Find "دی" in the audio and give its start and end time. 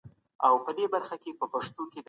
1.91-1.99